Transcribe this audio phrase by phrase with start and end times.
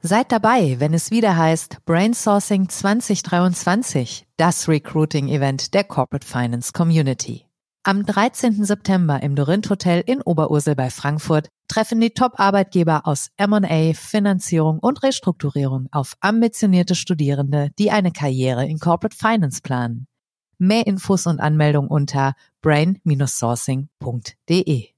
[0.00, 7.46] Seid dabei, wenn es wieder heißt Brainsourcing 2023, das Recruiting-Event der Corporate Finance Community.
[7.82, 8.64] Am 13.
[8.64, 15.02] September im Dorint Hotel in Oberursel bei Frankfurt treffen die Top-Arbeitgeber aus M&A, Finanzierung und
[15.02, 20.06] Restrukturierung auf ambitionierte Studierende, die eine Karriere in Corporate Finance planen.
[20.58, 24.97] Mehr Infos und Anmeldung unter brain-sourcing.de.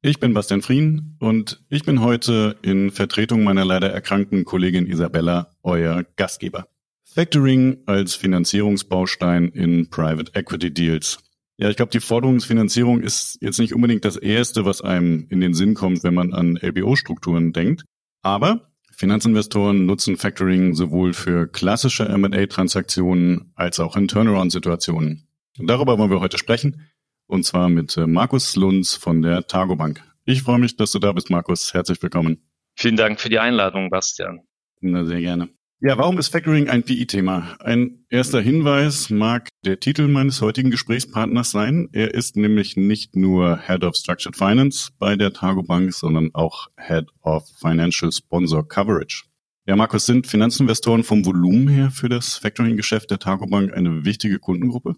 [0.00, 5.50] Ich bin Bastian Frien und ich bin heute in Vertretung meiner leider erkrankten Kollegin Isabella
[5.64, 6.68] euer Gastgeber.
[7.02, 11.18] Factoring als Finanzierungsbaustein in Private Equity Deals.
[11.56, 15.52] Ja, ich glaube, die Forderungsfinanzierung ist jetzt nicht unbedingt das Erste, was einem in den
[15.52, 17.82] Sinn kommt, wenn man an LBO-Strukturen denkt.
[18.22, 25.26] Aber Finanzinvestoren nutzen Factoring sowohl für klassische M&A-Transaktionen als auch in Turnaround-Situationen.
[25.58, 26.88] Und darüber wollen wir heute sprechen
[27.28, 30.02] und zwar mit äh, Markus Lunz von der Targobank.
[30.24, 31.72] Ich freue mich, dass du da bist, Markus.
[31.72, 32.42] Herzlich willkommen.
[32.74, 34.40] Vielen Dank für die Einladung, Bastian.
[34.80, 35.48] Na, sehr gerne.
[35.80, 37.56] Ja, warum ist Factoring ein PI-Thema?
[37.60, 41.88] Ein erster Hinweis mag der Titel meines heutigen Gesprächspartners sein.
[41.92, 47.06] Er ist nämlich nicht nur Head of Structured Finance bei der Targobank, sondern auch Head
[47.22, 49.24] of Financial Sponsor Coverage.
[49.66, 54.96] Ja, Markus, sind Finanzinvestoren vom Volumen her für das Factoring-Geschäft der Targobank eine wichtige Kundengruppe?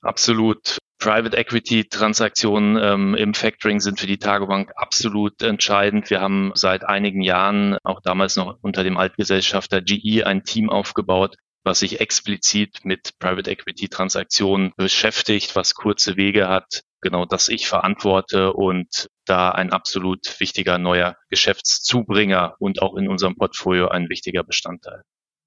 [0.00, 0.78] Absolut.
[1.04, 6.08] Private Equity Transaktionen ähm, im Factoring sind für die Tagebank absolut entscheidend.
[6.08, 11.36] Wir haben seit einigen Jahren, auch damals noch unter dem Altgesellschafter GE, ein Team aufgebaut,
[11.62, 17.68] was sich explizit mit Private Equity Transaktionen beschäftigt, was kurze Wege hat, genau das ich
[17.68, 24.42] verantworte und da ein absolut wichtiger neuer Geschäftszubringer und auch in unserem Portfolio ein wichtiger
[24.42, 25.02] Bestandteil.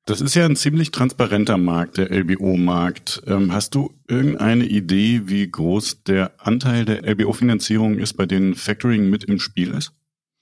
[0.08, 3.24] Das ist ja ein ziemlich transparenter Markt, der LBO-Markt.
[3.28, 9.10] Ähm, hast du irgendeine Idee, wie groß der Anteil der LBO-Finanzierung ist, bei denen Factoring
[9.10, 9.92] mit im Spiel ist?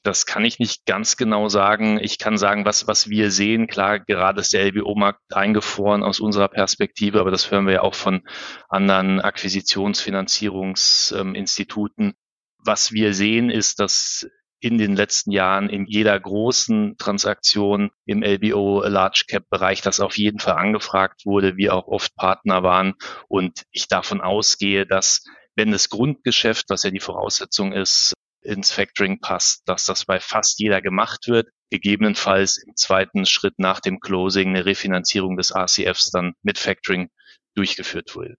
[0.04, 2.00] Das kann ich nicht ganz genau sagen.
[2.00, 3.66] Ich kann sagen, was, was wir sehen.
[3.66, 7.96] Klar, gerade ist der LBO-Markt eingefroren aus unserer Perspektive, aber das hören wir ja auch
[7.96, 8.22] von
[8.70, 12.14] anderen Akquisitionsfinanzierungsinstituten.
[12.60, 14.28] Was wir sehen, ist, dass
[14.60, 20.18] in den letzten Jahren in jeder großen Transaktion im LBO Large Cap Bereich, das auf
[20.18, 22.94] jeden Fall angefragt wurde, wir auch oft Partner waren
[23.28, 25.24] und ich davon ausgehe, dass
[25.56, 30.60] wenn das Grundgeschäft, was ja die Voraussetzung ist, ins Factoring passt, dass das bei fast
[30.60, 36.34] jeder gemacht wird, gegebenenfalls im zweiten Schritt nach dem Closing eine Refinanzierung des RCFs dann
[36.44, 37.10] mit Factoring
[37.56, 38.38] durchgeführt wird.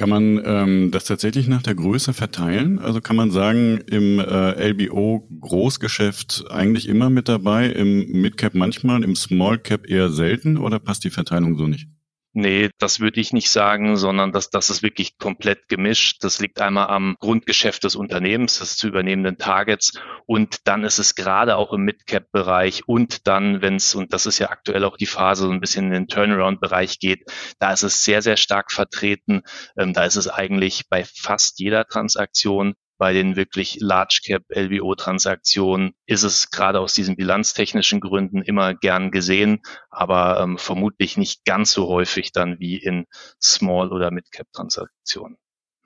[0.00, 2.78] Kann man ähm, das tatsächlich nach der Größe verteilen?
[2.78, 9.04] Also kann man sagen, im äh, LBO Großgeschäft eigentlich immer mit dabei, im Midcap manchmal,
[9.04, 11.86] im Small Cap eher selten oder passt die Verteilung so nicht?
[12.32, 16.22] Nee, das würde ich nicht sagen, sondern das, das ist wirklich komplett gemischt.
[16.22, 21.16] Das liegt einmal am Grundgeschäft des Unternehmens, des zu übernehmenden Targets und dann ist es
[21.16, 25.06] gerade auch im Midcap-Bereich und dann, wenn es, und das ist ja aktuell auch die
[25.06, 27.24] Phase, so ein bisschen in den Turnaround-Bereich geht,
[27.58, 29.42] da ist es sehr, sehr stark vertreten.
[29.76, 34.94] Ähm, da ist es eigentlich bei fast jeder Transaktion bei den wirklich Large Cap LBO
[34.94, 41.46] Transaktionen ist es gerade aus diesen bilanztechnischen Gründen immer gern gesehen, aber ähm, vermutlich nicht
[41.46, 43.06] ganz so häufig dann wie in
[43.42, 45.38] Small oder Mid Cap Transaktionen.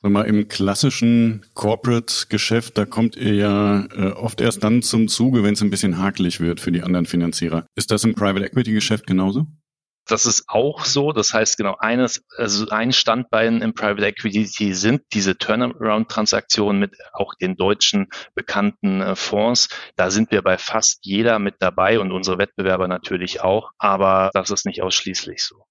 [0.03, 5.55] Mal im klassischen Corporate-Geschäft, da kommt ihr ja äh, oft erst dann zum Zuge, wenn
[5.55, 7.65] es ein bisschen hakelig wird für die anderen Finanzierer.
[7.77, 9.47] Ist das im Private Equity-Geschäft genauso?
[10.07, 11.13] Das ist auch so.
[11.13, 17.35] Das heißt, genau eines, also ein Standbein im Private Equity sind diese Turnaround-Transaktionen mit auch
[17.35, 19.69] den deutschen bekannten äh, Fonds.
[19.97, 23.71] Da sind wir bei fast jeder mit dabei und unsere Wettbewerber natürlich auch.
[23.79, 25.65] Aber das ist nicht ausschließlich so.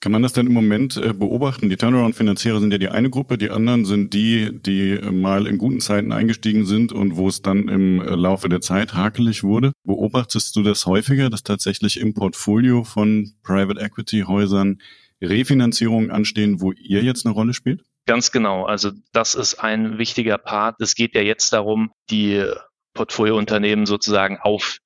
[0.00, 1.68] Kann man das denn im Moment äh, beobachten?
[1.68, 5.80] Die Turnaround-Finanziere sind ja die eine Gruppe, die anderen sind die, die mal in guten
[5.80, 9.72] Zeiten eingestiegen sind und wo es dann im äh, Laufe der Zeit hakelig wurde.
[9.84, 14.80] Beobachtest du das häufiger, dass tatsächlich im Portfolio von Private Equity Häusern
[15.20, 17.82] Refinanzierungen anstehen, wo ihr jetzt eine Rolle spielt?
[18.06, 18.64] Ganz genau.
[18.64, 20.80] Also das ist ein wichtiger Part.
[20.80, 22.42] Es geht ja jetzt darum, die
[22.94, 24.78] Portfoliounternehmen sozusagen auf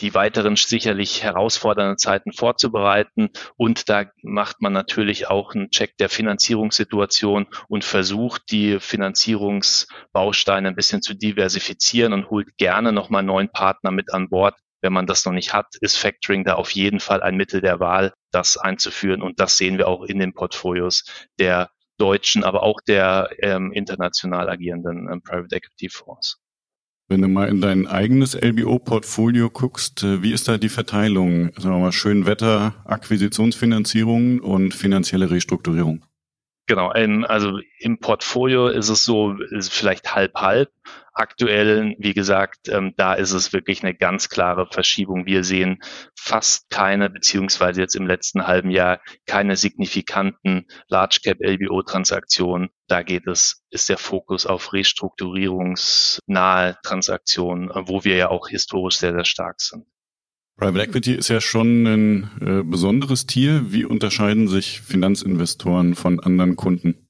[0.00, 3.30] die weiteren sicherlich herausfordernden Zeiten vorzubereiten.
[3.56, 10.76] Und da macht man natürlich auch einen Check der Finanzierungssituation und versucht, die Finanzierungsbausteine ein
[10.76, 14.54] bisschen zu diversifizieren und holt gerne nochmal neuen Partner mit an Bord.
[14.82, 17.80] Wenn man das noch nicht hat, ist Factoring da auf jeden Fall ein Mittel der
[17.80, 19.22] Wahl, das einzuführen.
[19.22, 21.04] Und das sehen wir auch in den Portfolios
[21.38, 26.38] der deutschen, aber auch der ähm, international agierenden ähm, Private Equity Fonds.
[27.08, 31.52] Wenn du mal in dein eigenes LBO-Portfolio guckst, äh, wie ist da die Verteilung?
[31.56, 36.04] Sagen wir mal, schön Wetter, Akquisitionsfinanzierung und finanzielle Restrukturierung?
[36.66, 40.70] Genau, also im Portfolio ist es so, ist vielleicht halb halb.
[41.18, 45.24] Aktuell, wie gesagt, ähm, da ist es wirklich eine ganz klare Verschiebung.
[45.24, 45.78] Wir sehen
[46.14, 52.68] fast keine, beziehungsweise jetzt im letzten halben Jahr keine signifikanten Large Cap LBO Transaktionen.
[52.86, 59.14] Da geht es, ist der Fokus auf restrukturierungsnahe Transaktionen, wo wir ja auch historisch sehr,
[59.14, 59.86] sehr stark sind.
[60.58, 63.72] Private Equity ist ja schon ein äh, besonderes Tier.
[63.72, 67.05] Wie unterscheiden sich Finanzinvestoren von anderen Kunden?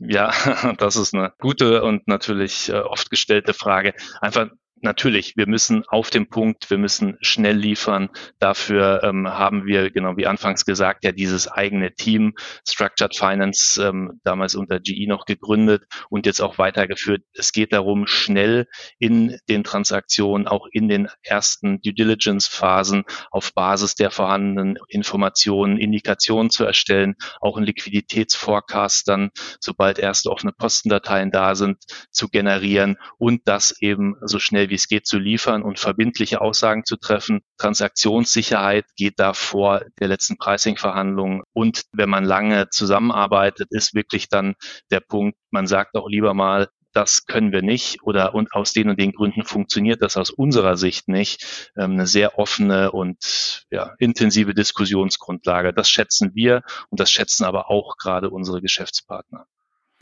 [0.00, 0.32] Ja,
[0.78, 3.94] das ist eine gute und natürlich äh, oft gestellte Frage.
[4.20, 4.48] Einfach
[4.82, 8.10] natürlich, wir müssen auf dem Punkt, wir müssen schnell liefern.
[8.38, 12.34] Dafür ähm, haben wir, genau wie anfangs gesagt, ja dieses eigene Team
[12.66, 17.22] Structured Finance ähm, damals unter GE noch gegründet und jetzt auch weitergeführt.
[17.34, 18.66] Es geht darum, schnell
[18.98, 25.78] in den Transaktionen, auch in den ersten Due Diligence Phasen auf Basis der vorhandenen Informationen
[25.78, 29.30] Indikationen zu erstellen, auch ein Liquiditätsforecast dann,
[29.60, 34.88] sobald erste offene Postendateien da sind, zu generieren und das eben so schnell wie es
[34.88, 37.40] geht, zu liefern und verbindliche Aussagen zu treffen.
[37.58, 41.42] Transaktionssicherheit geht da vor der letzten Pricing-Verhandlung.
[41.52, 44.54] Und wenn man lange zusammenarbeitet, ist wirklich dann
[44.90, 48.90] der Punkt, man sagt auch lieber mal, das können wir nicht oder und aus den
[48.90, 51.70] und den Gründen funktioniert das aus unserer Sicht nicht.
[51.76, 55.72] Ähm, eine sehr offene und ja, intensive Diskussionsgrundlage.
[55.72, 59.46] Das schätzen wir und das schätzen aber auch gerade unsere Geschäftspartner.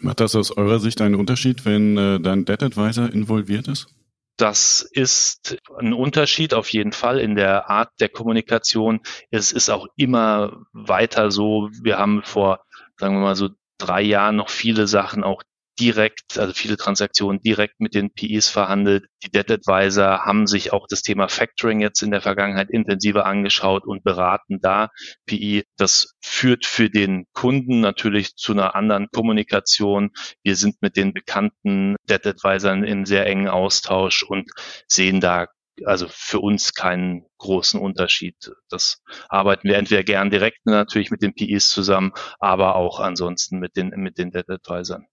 [0.00, 3.88] Macht das aus eurer Sicht einen Unterschied, wenn äh, dein Debt Advisor involviert ist?
[4.38, 9.00] Das ist ein Unterschied auf jeden Fall in der Art der Kommunikation.
[9.32, 11.68] Es ist auch immer weiter so.
[11.82, 12.64] Wir haben vor,
[12.96, 13.48] sagen wir mal so
[13.78, 15.42] drei Jahren noch viele Sachen auch
[15.78, 19.06] direkt, also viele Transaktionen direkt mit den PIs verhandelt.
[19.22, 23.86] Die Debt Advisor haben sich auch das Thema Factoring jetzt in der Vergangenheit intensiver angeschaut
[23.86, 24.88] und beraten da
[25.26, 25.64] PI.
[25.76, 30.10] Das führt für den Kunden natürlich zu einer anderen Kommunikation.
[30.42, 34.50] Wir sind mit den bekannten Debt Advisern in sehr engen Austausch und
[34.86, 35.46] sehen da
[35.84, 38.34] also für uns keinen großen Unterschied.
[38.68, 43.76] Das arbeiten wir entweder gern direkt natürlich mit den PIs zusammen, aber auch ansonsten mit
[43.76, 45.06] den, mit den Debt Advisern.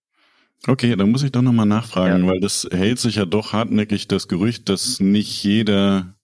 [0.67, 2.31] Okay, dann muss ich doch nochmal nachfragen, ja.
[2.31, 6.15] weil das hält sich ja doch hartnäckig das Gerücht, dass nicht jeder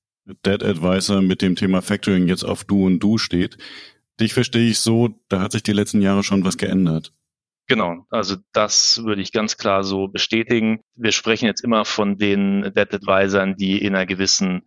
[0.45, 3.57] Dead Advisor mit dem Thema Factoring jetzt auf Du und Du steht.
[4.19, 7.13] Dich verstehe ich so, da hat sich die letzten Jahre schon was geändert.
[7.67, 10.81] Genau, also das würde ich ganz klar so bestätigen.
[10.95, 14.63] Wir sprechen jetzt immer von den Dead Advisern, die in einer gewissen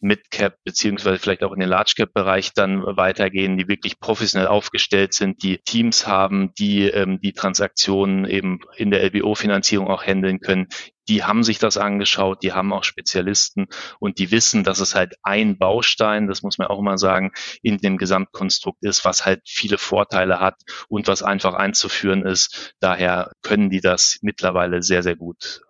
[0.00, 5.58] Mid-Cap beziehungsweise vielleicht auch in den Large-Cap-Bereich dann weitergehen, die wirklich professionell aufgestellt sind, die
[5.58, 10.68] Teams haben, die ähm, die Transaktionen eben in der LBO-Finanzierung auch handeln können.
[11.08, 13.66] Die haben sich das angeschaut, die haben auch Spezialisten
[14.00, 17.30] und die wissen, dass es halt ein Baustein, das muss man auch immer sagen,
[17.62, 20.56] in dem Gesamtkonstrukt ist, was halt viele Vorteile hat
[20.88, 22.74] und was einfach einzuführen ist.
[22.80, 25.62] Daher können die das mittlerweile sehr, sehr gut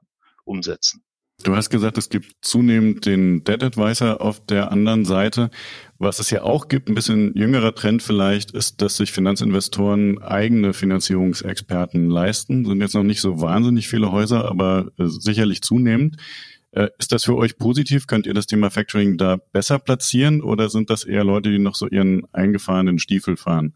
[0.44, 1.04] umsetzen.
[1.42, 5.50] Du hast gesagt, es gibt zunehmend den Debt Advisor auf der anderen Seite.
[5.98, 10.72] Was es ja auch gibt, ein bisschen jüngerer Trend vielleicht, ist, dass sich Finanzinvestoren eigene
[10.72, 12.64] Finanzierungsexperten leisten.
[12.64, 16.16] Sind jetzt noch nicht so wahnsinnig viele Häuser, aber äh, sicherlich zunehmend.
[16.72, 18.06] Äh, ist das für euch positiv?
[18.06, 21.74] Könnt ihr das Thema Factoring da besser platzieren oder sind das eher Leute, die noch
[21.74, 23.74] so ihren eingefahrenen Stiefel fahren?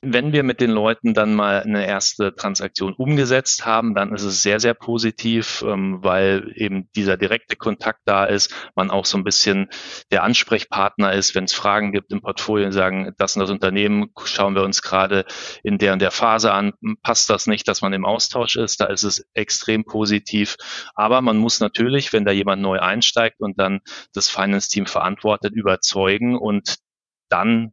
[0.00, 4.42] Wenn wir mit den Leuten dann mal eine erste Transaktion umgesetzt haben, dann ist es
[4.42, 9.24] sehr, sehr positiv, ähm, weil eben dieser direkte Kontakt da ist, man auch so ein
[9.24, 9.68] bisschen
[10.12, 14.12] der Ansprechpartner ist, wenn es Fragen gibt im Portfolio und sagen, das und das Unternehmen
[14.24, 15.24] schauen wir uns gerade
[15.64, 18.84] in der und der Phase an, passt das nicht, dass man im Austausch ist, da
[18.84, 20.56] ist es extrem positiv.
[20.94, 23.80] Aber man muss natürlich, wenn da jemand neu einsteigt und dann
[24.12, 26.76] das Finance-Team verantwortet, überzeugen und
[27.30, 27.72] dann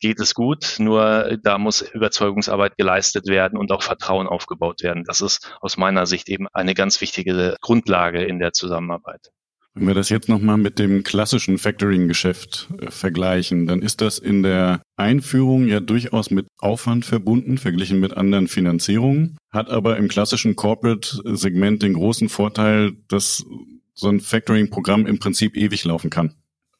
[0.00, 5.04] geht es gut, nur da muss Überzeugungsarbeit geleistet werden und auch Vertrauen aufgebaut werden.
[5.04, 9.30] Das ist aus meiner Sicht eben eine ganz wichtige Grundlage in der Zusammenarbeit.
[9.78, 14.42] Wenn wir das jetzt nochmal mit dem klassischen Factoring-Geschäft äh, vergleichen, dann ist das in
[14.42, 20.56] der Einführung ja durchaus mit Aufwand verbunden, verglichen mit anderen Finanzierungen, hat aber im klassischen
[20.56, 23.44] Corporate-Segment den großen Vorteil, dass
[23.92, 26.34] so ein Factoring-Programm im Prinzip ewig laufen kann.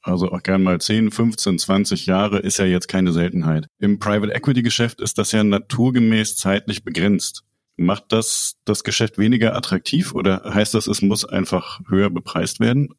[0.06, 3.66] Also auch gern mal 10, 15, 20 Jahre, ist ja jetzt keine Seltenheit.
[3.78, 7.42] Im Private Equity Geschäft ist das ja naturgemäß zeitlich begrenzt.
[7.76, 12.94] Macht das das Geschäft weniger attraktiv oder heißt das, es muss einfach höher bepreist werden?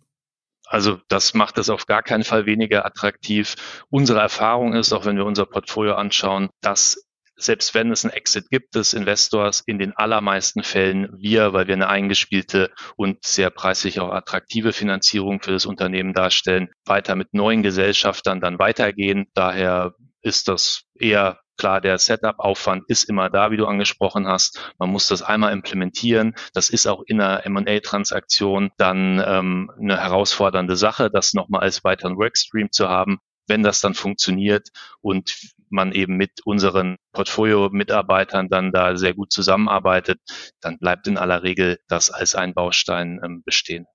[0.67, 3.55] Also das macht es auf gar keinen Fall weniger attraktiv.
[3.89, 7.06] Unsere Erfahrung ist, auch wenn wir unser Portfolio anschauen, dass
[7.37, 11.75] selbst wenn es einen Exit gibt des Investors, in den allermeisten Fällen wir, weil wir
[11.75, 17.63] eine eingespielte und sehr preislich auch attraktive Finanzierung für das Unternehmen darstellen, weiter mit neuen
[17.63, 19.27] Gesellschaftern dann weitergehen.
[19.33, 24.73] Daher ist das eher Klar, der Setup-Aufwand ist immer da, wie du angesprochen hast.
[24.77, 26.35] Man muss das einmal implementieren.
[26.53, 32.15] Das ist auch in einer M&A-Transaktion dann ähm, eine herausfordernde Sache, das nochmal als weiteren
[32.17, 33.17] Workstream zu haben.
[33.47, 34.69] Wenn das dann funktioniert
[35.01, 35.35] und
[35.69, 40.19] man eben mit unseren Portfolio-Mitarbeitern dann da sehr gut zusammenarbeitet,
[40.61, 43.85] dann bleibt in aller Regel das als ein Baustein ähm, bestehen.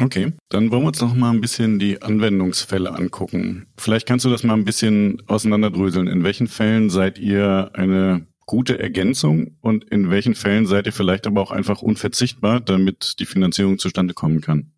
[0.00, 3.66] Okay, dann wollen wir uns noch mal ein bisschen die Anwendungsfälle angucken.
[3.76, 6.06] Vielleicht kannst du das mal ein bisschen auseinanderdröseln.
[6.06, 11.26] In welchen Fällen seid ihr eine gute Ergänzung und in welchen Fällen seid ihr vielleicht
[11.26, 14.72] aber auch einfach unverzichtbar, damit die Finanzierung zustande kommen kann?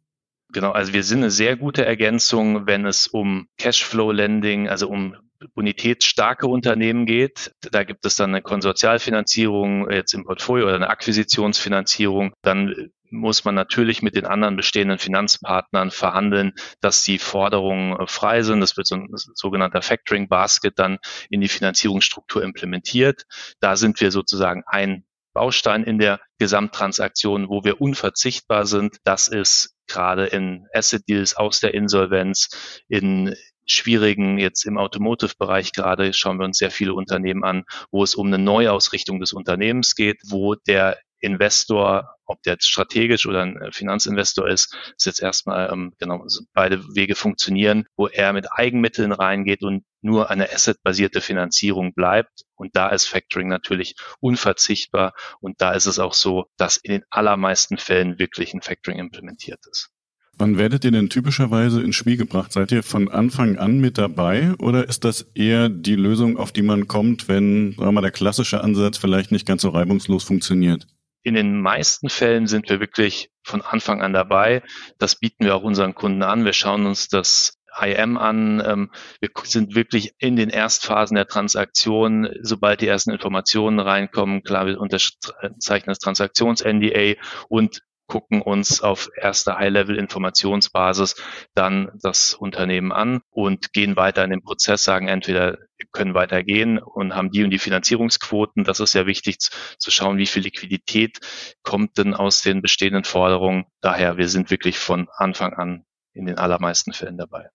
[0.52, 5.16] Genau, also wir sind eine sehr gute Ergänzung, wenn es um Cashflow-Lending, also um
[5.54, 7.52] bonitätsstarke Unternehmen geht.
[7.60, 12.32] Da gibt es dann eine Konsortialfinanzierung jetzt im Portfolio oder eine Akquisitionsfinanzierung.
[12.42, 18.42] Dann muss man natürlich mit den anderen bestehenden Finanzpartnern verhandeln, dass die Forderungen äh, frei
[18.42, 18.60] sind.
[18.60, 20.98] Das wird so ein sogenannter Factoring Basket dann
[21.30, 23.24] in die Finanzierungsstruktur implementiert.
[23.60, 28.98] Da sind wir sozusagen ein Baustein in der Gesamttransaktion, wo wir unverzichtbar sind.
[29.04, 32.48] Das ist gerade in Asset Deals aus der Insolvenz,
[32.88, 33.34] in
[33.66, 38.26] schwierigen, jetzt im Automotive-Bereich gerade schauen wir uns sehr viele Unternehmen an, wo es um
[38.26, 44.46] eine Neuausrichtung des Unternehmens geht, wo der Investor, ob der jetzt strategisch oder ein Finanzinvestor
[44.46, 49.84] ist, ist jetzt erstmal ähm, genau beide Wege funktionieren, wo er mit Eigenmitteln reingeht und
[50.02, 52.42] nur eine assetbasierte Finanzierung bleibt.
[52.56, 55.14] Und da ist Factoring natürlich unverzichtbar.
[55.40, 59.60] Und da ist es auch so, dass in den allermeisten Fällen wirklich ein Factoring implementiert
[59.70, 59.90] ist.
[60.36, 62.52] Wann werdet ihr denn typischerweise ins Spiel gebracht?
[62.52, 66.62] Seid ihr von Anfang an mit dabei oder ist das eher die Lösung, auf die
[66.62, 70.86] man kommt, wenn sagen wir mal, der klassische Ansatz vielleicht nicht ganz so reibungslos funktioniert?
[71.22, 74.62] In den meisten Fällen sind wir wirklich von Anfang an dabei.
[74.98, 76.44] Das bieten wir auch unseren Kunden an.
[76.44, 78.62] Wir schauen uns das IM an.
[78.64, 84.42] Ähm, wir sind wirklich in den Erstphasen der Transaktion, sobald die ersten Informationen reinkommen.
[84.42, 87.80] Klar, wir unterzeichnen das Transaktions-NDA und
[88.14, 91.16] gucken uns auf erster High-Level-Informationsbasis
[91.56, 95.58] dann das Unternehmen an und gehen weiter in den Prozess, sagen entweder
[95.90, 98.62] können weitergehen und haben die und die Finanzierungsquoten.
[98.62, 101.18] Das ist ja wichtig zu schauen, wie viel Liquidität
[101.64, 103.64] kommt denn aus den bestehenden Forderungen.
[103.80, 107.48] Daher, wir sind wirklich von Anfang an in den allermeisten Fällen dabei.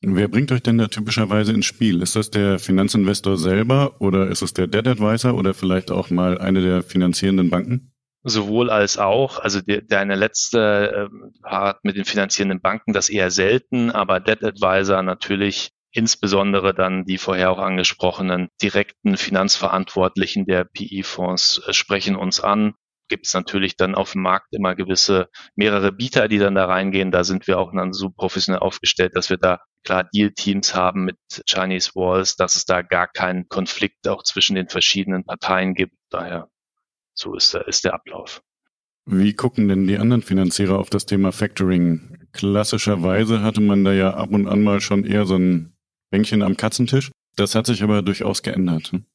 [0.00, 2.02] Wer bringt euch denn da typischerweise ins Spiel?
[2.02, 6.38] Ist das der Finanzinvestor selber oder ist es der Debt Advisor oder vielleicht auch mal
[6.38, 7.90] eine der finanzierenden Banken?
[8.24, 13.30] Sowohl als auch, also de, deine letzte äh, Part mit den finanzierenden Banken, das eher
[13.30, 21.62] selten, aber Debt Advisor natürlich insbesondere dann die vorher auch angesprochenen direkten Finanzverantwortlichen der PI-Fonds
[21.66, 22.74] äh, sprechen uns an.
[23.08, 27.10] Gibt es natürlich dann auf dem Markt immer gewisse mehrere Bieter, die dann da reingehen.
[27.10, 31.16] Da sind wir auch dann so professionell aufgestellt, dass wir da klar Deal-Teams haben mit
[31.48, 35.94] Chinese Walls, dass es da gar keinen Konflikt auch zwischen den verschiedenen Parteien gibt.
[36.10, 36.48] Daher
[37.18, 38.42] so ist der, ist der Ablauf.
[39.06, 42.28] Wie gucken denn die anderen Finanzierer auf das Thema Factoring?
[42.32, 45.72] Klassischerweise hatte man da ja ab und an mal schon eher so ein
[46.10, 47.10] Bänkchen am Katzentisch.
[47.36, 48.92] Das hat sich aber durchaus geändert.
[48.92, 49.06] Hm?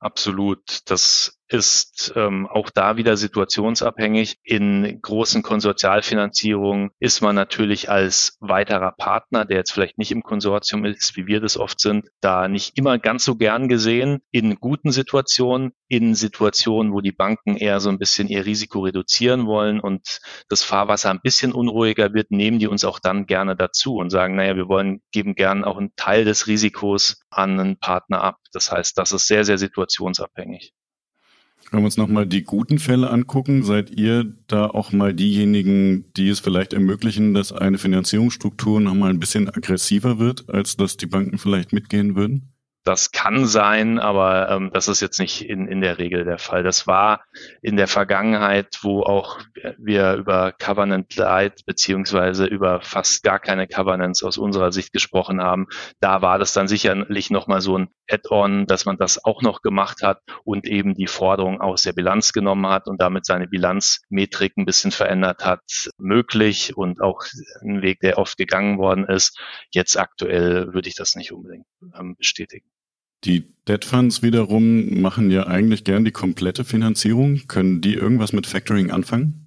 [0.00, 0.80] Absolut.
[0.90, 4.38] Das ist ähm, auch da wieder situationsabhängig.
[4.42, 10.84] In großen Konsortialfinanzierungen ist man natürlich als weiterer Partner, der jetzt vielleicht nicht im Konsortium
[10.84, 14.20] ist, wie wir das oft sind, da nicht immer ganz so gern gesehen.
[14.30, 19.46] In guten Situationen, in Situationen, wo die Banken eher so ein bisschen ihr Risiko reduzieren
[19.46, 23.96] wollen und das Fahrwasser ein bisschen unruhiger wird, nehmen die uns auch dann gerne dazu
[23.96, 28.22] und sagen, naja, wir wollen, geben gern auch einen Teil des Risikos an einen Partner
[28.22, 28.38] ab.
[28.52, 30.72] Das heißt, das ist sehr, sehr situationsabhängig.
[31.70, 36.28] Wenn wir uns nochmal die guten Fälle angucken, seid ihr da auch mal diejenigen, die
[36.28, 41.38] es vielleicht ermöglichen, dass eine Finanzierungsstruktur nochmal ein bisschen aggressiver wird, als dass die Banken
[41.38, 42.55] vielleicht mitgehen würden?
[42.86, 46.62] Das kann sein, aber ähm, das ist jetzt nicht in, in der Regel der Fall.
[46.62, 47.24] Das war
[47.60, 49.40] in der Vergangenheit, wo auch
[49.76, 55.66] wir über Covenant Light beziehungsweise über fast gar keine Covenants aus unserer Sicht gesprochen haben.
[55.98, 60.02] Da war das dann sicherlich nochmal so ein Add-on, dass man das auch noch gemacht
[60.04, 64.64] hat und eben die Forderung aus der Bilanz genommen hat und damit seine Bilanzmetrik ein
[64.64, 67.24] bisschen verändert hat, möglich und auch
[67.62, 69.40] ein Weg, der oft gegangen worden ist.
[69.72, 71.66] Jetzt aktuell würde ich das nicht unbedingt
[71.98, 72.68] ähm, bestätigen.
[73.24, 77.48] Die Debt Funds wiederum machen ja eigentlich gern die komplette Finanzierung.
[77.48, 79.45] Können die irgendwas mit Factoring anfangen?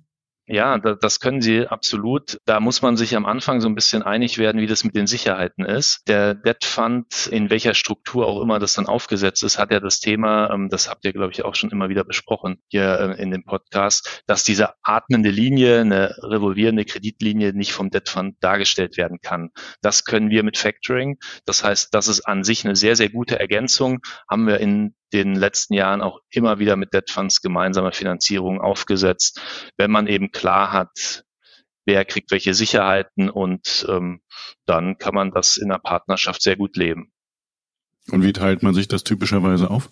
[0.51, 2.39] Ja, das können sie absolut.
[2.45, 5.05] Da muss man sich am Anfang so ein bisschen einig werden, wie das mit den
[5.05, 6.07] Sicherheiten ist.
[6.07, 9.99] Der Debt Fund, in welcher Struktur auch immer das dann aufgesetzt ist, hat ja das
[9.99, 13.29] Thema, ähm, das habt ihr, glaube ich, auch schon immer wieder besprochen hier äh, in
[13.29, 19.19] dem Podcast, dass diese atmende Linie, eine revolvierende Kreditlinie nicht vom Debt Fund dargestellt werden
[19.21, 19.51] kann.
[19.83, 21.19] Das können wir mit Factoring.
[21.45, 23.99] Das heißt, das ist an sich eine sehr, sehr gute Ergänzung.
[24.27, 29.41] Haben wir in den letzten Jahren auch immer wieder mit Debt Funds gemeinsame Finanzierung aufgesetzt,
[29.77, 31.23] wenn man eben klar hat,
[31.85, 34.21] wer kriegt welche Sicherheiten und ähm,
[34.65, 37.11] dann kann man das in der Partnerschaft sehr gut leben.
[38.11, 39.89] Und wie teilt man sich das typischerweise auf?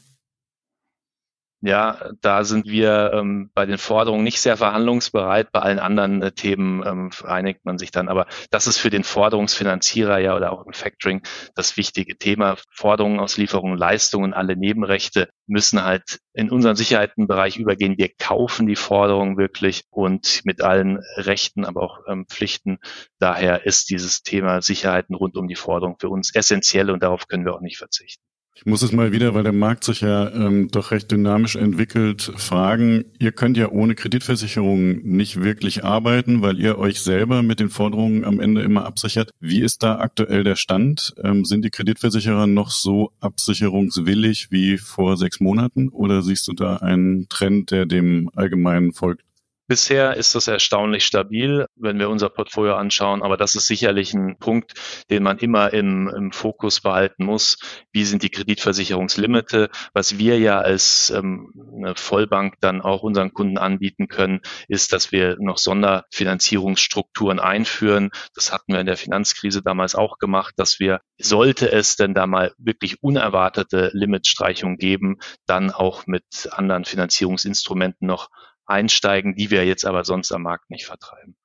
[1.61, 5.51] Ja, da sind wir ähm, bei den Forderungen nicht sehr verhandlungsbereit.
[5.51, 8.09] Bei allen anderen äh, Themen ähm, einigt man sich dann.
[8.09, 11.23] Aber das ist für den Forderungsfinanzierer ja oder auch im Factoring
[11.55, 12.57] das wichtige Thema.
[12.69, 17.97] Forderungen aus Lieferungen, Leistungen, alle Nebenrechte müssen halt in unseren Sicherheitenbereich übergehen.
[17.97, 22.77] Wir kaufen die Forderungen wirklich und mit allen Rechten, aber auch ähm, Pflichten.
[23.17, 27.45] Daher ist dieses Thema Sicherheiten rund um die Forderung für uns essentiell und darauf können
[27.45, 28.26] wir auch nicht verzichten.
[28.57, 32.33] Ich muss es mal wieder, weil der Markt sich ja ähm, doch recht dynamisch entwickelt,
[32.37, 33.05] fragen.
[33.19, 38.25] Ihr könnt ja ohne Kreditversicherung nicht wirklich arbeiten, weil ihr euch selber mit den Forderungen
[38.25, 39.29] am Ende immer absichert.
[39.39, 41.13] Wie ist da aktuell der Stand?
[41.23, 46.77] Ähm, sind die Kreditversicherer noch so absicherungswillig wie vor sechs Monaten oder siehst du da
[46.77, 49.21] einen Trend, der dem Allgemeinen folgt?
[49.67, 54.37] Bisher ist das erstaunlich stabil, wenn wir unser Portfolio anschauen, aber das ist sicherlich ein
[54.39, 54.73] Punkt,
[55.09, 57.57] den man immer im, im Fokus behalten muss.
[57.91, 59.69] Wie sind die Kreditversicherungslimite?
[59.93, 65.11] Was wir ja als ähm, eine Vollbank dann auch unseren Kunden anbieten können, ist, dass
[65.11, 68.11] wir noch Sonderfinanzierungsstrukturen einführen.
[68.35, 72.25] Das hatten wir in der Finanzkrise damals auch gemacht, dass wir, sollte es denn da
[72.25, 78.29] mal wirklich unerwartete Limitstreichungen geben, dann auch mit anderen Finanzierungsinstrumenten noch
[78.67, 81.35] einsteigen, die wir jetzt aber sonst am Markt nicht vertreiben.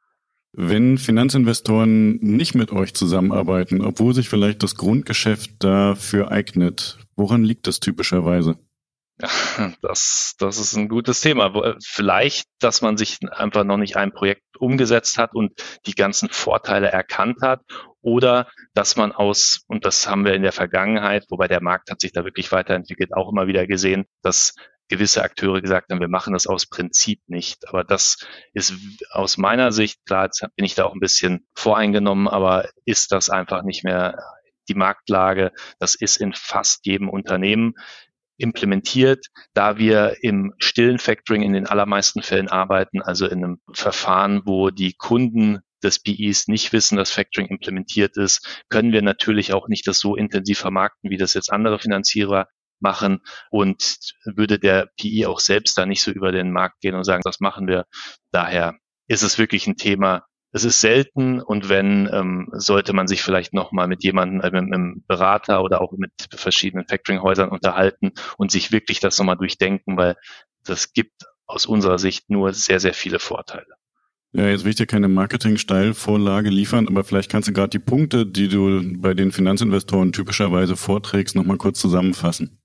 [0.55, 7.67] Wenn Finanzinvestoren nicht mit euch zusammenarbeiten, obwohl sich vielleicht das Grundgeschäft dafür eignet, woran liegt
[7.67, 8.59] das typischerweise?
[9.83, 11.77] Das, das ist ein gutes Thema.
[11.85, 15.53] Vielleicht, dass man sich einfach noch nicht ein Projekt umgesetzt hat und
[15.87, 17.61] die ganzen Vorteile erkannt hat
[18.01, 22.01] oder dass man aus, und das haben wir in der Vergangenheit, wobei der Markt hat
[22.01, 24.55] sich da wirklich weiterentwickelt, auch immer wieder gesehen, dass
[24.93, 27.67] gewisse Akteure gesagt haben, wir machen das aus Prinzip nicht.
[27.67, 28.75] Aber das ist
[29.11, 33.31] aus meiner Sicht, klar, jetzt bin ich da auch ein bisschen voreingenommen, aber ist das
[33.31, 34.23] einfach nicht mehr
[34.69, 35.53] die Marktlage.
[35.79, 37.73] Das ist in fast jedem Unternehmen
[38.37, 44.43] implementiert, da wir im stillen Factoring in den allermeisten Fällen arbeiten, also in einem Verfahren,
[44.45, 49.69] wo die Kunden des PIs nicht wissen, dass Factoring implementiert ist, können wir natürlich auch
[49.69, 52.47] nicht das so intensiv vermarkten, wie das jetzt andere Finanzierer
[52.83, 57.05] machen und würde der PI auch selbst da nicht so über den Markt gehen und
[57.05, 57.87] sagen, das machen wir.
[58.31, 58.75] Daher
[59.07, 63.55] ist es wirklich ein Thema, es ist selten und wenn, ähm, sollte man sich vielleicht
[63.55, 68.71] nochmal mit jemandem, äh, mit einem Berater oder auch mit verschiedenen Factoring-Häusern unterhalten und sich
[68.71, 70.17] wirklich das nochmal durchdenken, weil
[70.65, 73.67] das gibt aus unserer Sicht nur sehr, sehr viele Vorteile.
[74.35, 78.27] Ja, jetzt will ich dir keine Marketing-Steilvorlage liefern, aber vielleicht kannst du gerade die Punkte,
[78.27, 82.62] die du bei den Finanzinvestoren typischerweise vorträgst, nochmal kurz zusammenfassen.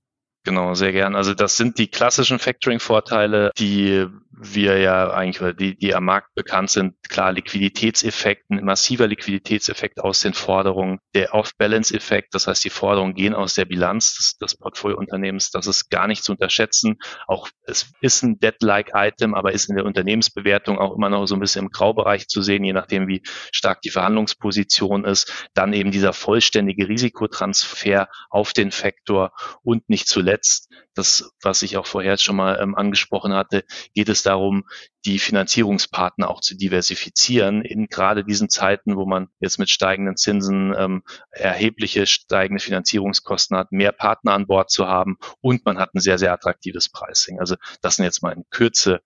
[0.48, 1.18] Genau, sehr gern.
[1.18, 4.06] Also das sind die klassischen Factoring-Vorteile, die
[4.40, 10.22] wir ja eigentlich, die, die am Markt bekannt sind, klar Liquiditätseffekt, ein massiver Liquiditätseffekt aus
[10.22, 15.50] den Forderungen, der Off-Balance-Effekt, das heißt, die Forderungen gehen aus der Bilanz des, des Portfoliounternehmens,
[15.50, 16.98] das ist gar nicht zu unterschätzen.
[17.28, 21.40] Auch es ist ein Debt-like-Item, aber ist in der Unternehmensbewertung auch immer noch so ein
[21.40, 25.48] bisschen im Graubereich zu sehen, je nachdem, wie stark die Verhandlungsposition ist.
[25.56, 29.32] Dann eben dieser vollständige Risikotransfer auf den Faktor
[29.64, 34.24] und nicht zuletzt das, was ich auch vorher schon mal ähm, angesprochen hatte, geht es
[34.28, 34.66] darum,
[35.06, 40.76] die Finanzierungspartner auch zu diversifizieren in gerade diesen Zeiten, wo man jetzt mit steigenden Zinsen
[40.78, 46.02] ähm, erhebliche steigende Finanzierungskosten hat, mehr Partner an Bord zu haben und man hat ein
[46.02, 47.40] sehr, sehr attraktives Pricing.
[47.40, 49.02] Also das sind jetzt mal in Kürze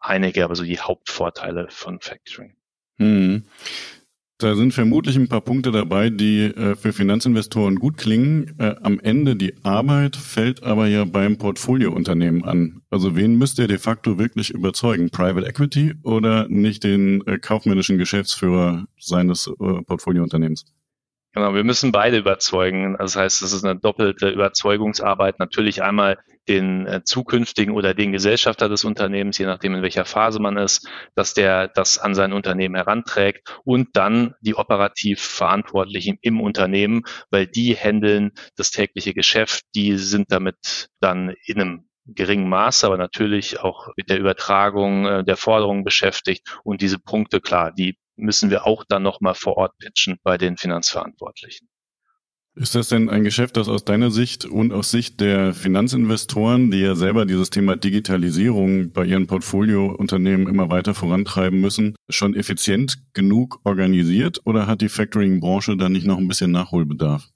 [0.00, 2.56] einige, aber so die Hauptvorteile von Factoring.
[2.96, 3.46] Hm.
[4.38, 8.58] Da sind vermutlich ein paar Punkte dabei, die äh, für Finanzinvestoren gut klingen.
[8.58, 12.82] Äh, am Ende die Arbeit fällt aber ja beim Portfoliounternehmen an.
[12.90, 15.10] Also wen müsst ihr de facto wirklich überzeugen?
[15.10, 20.64] Private Equity oder nicht den äh, kaufmännischen Geschäftsführer seines äh, Portfoliounternehmens?
[21.32, 22.96] Genau, wir müssen beide überzeugen.
[22.98, 25.38] Das heißt, es ist eine doppelte Überzeugungsarbeit.
[25.38, 30.40] Natürlich einmal den äh, zukünftigen oder den Gesellschafter des Unternehmens, je nachdem in welcher Phase
[30.40, 36.40] man ist, dass der das an sein Unternehmen heranträgt und dann die operativ Verantwortlichen im
[36.40, 42.84] Unternehmen, weil die handeln das tägliche Geschäft, die sind damit dann in einem geringen Maß,
[42.84, 46.58] aber natürlich auch mit der Übertragung äh, der Forderungen beschäftigt.
[46.62, 50.56] Und diese Punkte, klar, die müssen wir auch dann nochmal vor Ort pitchen bei den
[50.56, 51.68] Finanzverantwortlichen.
[52.56, 56.78] Ist das denn ein Geschäft, das aus deiner Sicht und aus Sicht der Finanzinvestoren, die
[56.78, 63.58] ja selber dieses Thema Digitalisierung bei ihren Portfoliounternehmen immer weiter vorantreiben müssen, schon effizient genug
[63.64, 67.33] organisiert oder hat die Factoring-Branche da nicht noch ein bisschen Nachholbedarf?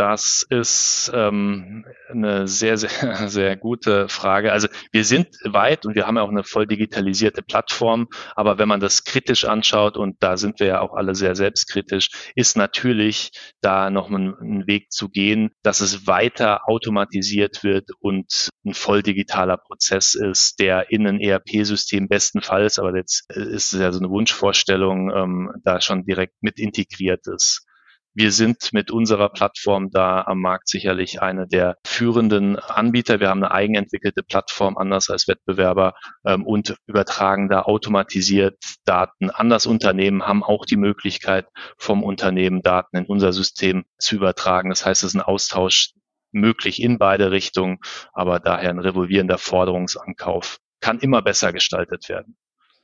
[0.00, 2.88] Das ist ähm, eine sehr, sehr,
[3.28, 4.50] sehr gute Frage.
[4.50, 8.66] Also wir sind weit und wir haben ja auch eine voll digitalisierte Plattform, aber wenn
[8.66, 13.32] man das kritisch anschaut, und da sind wir ja auch alle sehr selbstkritisch, ist natürlich
[13.60, 19.02] da noch ein, ein Weg zu gehen, dass es weiter automatisiert wird und ein voll
[19.02, 24.08] digitaler Prozess ist, der in ein ERP-System bestenfalls, aber jetzt ist es ja so eine
[24.08, 27.66] Wunschvorstellung, ähm, da schon direkt mit integriert ist.
[28.12, 33.20] Wir sind mit unserer Plattform da am Markt sicherlich eine der führenden Anbieter.
[33.20, 35.94] Wir haben eine eigenentwickelte Plattform, anders als Wettbewerber,
[36.26, 41.46] ähm, und übertragen da automatisiert Daten an das Unternehmen, haben auch die Möglichkeit,
[41.78, 44.70] vom Unternehmen Daten in unser System zu übertragen.
[44.70, 45.92] Das heißt, es ist ein Austausch
[46.32, 47.78] möglich in beide Richtungen,
[48.12, 52.36] aber daher ein revolvierender Forderungsankauf kann immer besser gestaltet werden.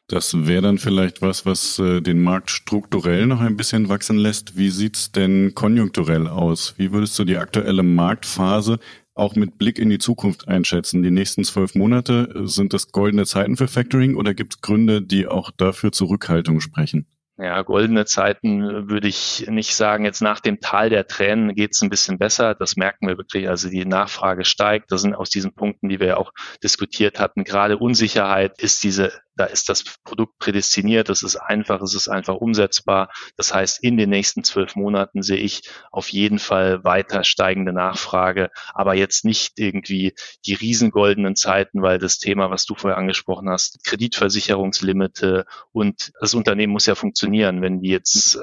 [0.08, 4.56] Das wäre dann vielleicht was, was äh, den Markt strukturell noch ein bisschen wachsen lässt.
[4.56, 6.74] Wie sieht's denn konjunkturell aus?
[6.76, 8.78] Wie würdest du die aktuelle Marktphase
[9.14, 11.02] auch mit Blick in die Zukunft einschätzen?
[11.02, 15.02] Die nächsten zwölf Monate, äh, sind das goldene Zeiten für Factoring oder gibt es Gründe,
[15.02, 17.06] die auch dafür Zurückhaltung sprechen?
[17.38, 20.04] Ja, goldene Zeiten würde ich nicht sagen.
[20.04, 22.54] Jetzt nach dem Tal der Tränen geht es ein bisschen besser.
[22.54, 23.48] Das merken wir wirklich.
[23.48, 24.90] Also die Nachfrage steigt.
[24.90, 27.44] Das sind aus diesen Punkten, die wir ja auch diskutiert hatten.
[27.44, 32.36] Gerade Unsicherheit ist diese da ist das Produkt prädestiniert, es ist einfach, es ist einfach
[32.36, 33.10] umsetzbar.
[33.36, 38.50] Das heißt, in den nächsten zwölf Monaten sehe ich auf jeden Fall weiter steigende Nachfrage,
[38.72, 40.14] aber jetzt nicht irgendwie
[40.46, 46.72] die riesengoldenen Zeiten, weil das Thema, was du vorher angesprochen hast, Kreditversicherungslimite und das Unternehmen
[46.72, 47.62] muss ja funktionieren.
[47.62, 48.36] Wenn die jetzt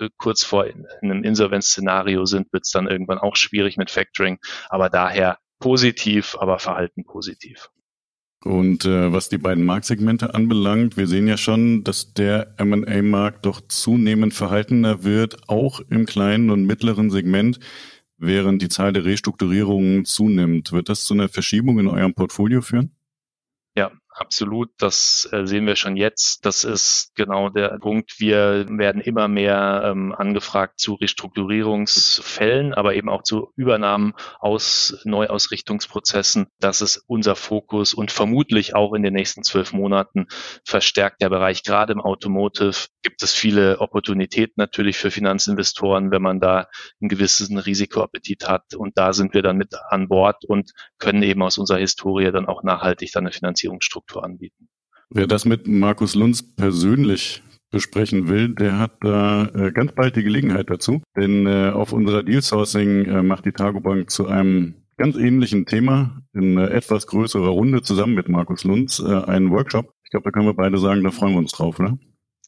[0.00, 0.66] äh, kurz vor
[1.02, 6.58] einem Insolvenzszenario sind, wird es dann irgendwann auch schwierig mit Factoring, aber daher positiv, aber
[6.58, 7.68] verhalten positiv.
[8.44, 13.60] Und äh, was die beiden Marktsegmente anbelangt, wir sehen ja schon, dass der M&A-Markt doch
[13.66, 17.58] zunehmend verhaltener wird, auch im kleinen und mittleren Segment,
[18.16, 20.72] während die Zahl der Restrukturierungen zunimmt.
[20.72, 22.92] Wird das zu einer Verschiebung in eurem Portfolio führen?
[24.18, 26.44] Absolut, das äh, sehen wir schon jetzt.
[26.44, 28.18] Das ist genau der Punkt.
[28.18, 36.48] Wir werden immer mehr ähm, angefragt zu Restrukturierungsfällen, aber eben auch zu Übernahmen aus Neuausrichtungsprozessen.
[36.58, 40.26] Das ist unser Fokus und vermutlich auch in den nächsten zwölf Monaten
[40.64, 41.62] verstärkt der Bereich.
[41.62, 46.66] Gerade im Automotive gibt es viele Opportunitäten natürlich für Finanzinvestoren, wenn man da
[47.00, 48.74] einen gewissen Risikoappetit hat.
[48.74, 52.46] Und da sind wir dann mit an Bord und können eben aus unserer Historie dann
[52.48, 54.68] auch nachhaltig dann eine Finanzierungsstruktur Infrastruktur anbieten.
[55.10, 60.22] Wer das mit Markus Lunz persönlich besprechen will, der hat da äh, ganz bald die
[60.22, 61.02] Gelegenheit dazu.
[61.16, 66.22] Denn äh, auf unserer Deal Sourcing äh, macht die Tagobank zu einem ganz ähnlichen Thema
[66.32, 69.92] in etwas größerer Runde zusammen mit Markus Lunz äh, einen Workshop.
[70.04, 71.98] Ich glaube, da können wir beide sagen, da freuen wir uns drauf, oder?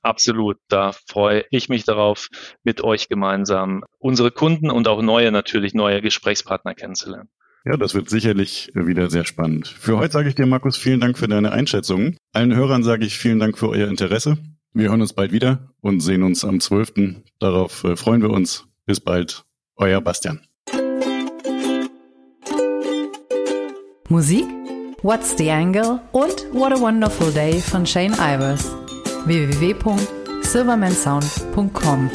[0.03, 2.29] Absolut, da freue ich mich darauf,
[2.65, 7.29] mit euch gemeinsam unsere Kunden und auch neue natürlich neue Gesprächspartner kennenzulernen.
[7.65, 9.67] Ja, das wird sicherlich wieder sehr spannend.
[9.69, 12.17] Für heute sage ich dir, Markus, vielen Dank für deine Einschätzungen.
[12.33, 14.39] Allen Hörern sage ich vielen Dank für euer Interesse.
[14.73, 17.23] Wir hören uns bald wieder und sehen uns am 12.
[17.39, 18.65] Darauf äh, freuen wir uns.
[18.87, 19.45] Bis bald.
[19.77, 20.41] Euer Bastian.
[24.09, 24.47] Musik?
[25.03, 26.01] What's the Angle?
[26.13, 28.71] Und What a Wonderful Day von Shane Ivers.
[29.27, 32.11] www.silvermansound.com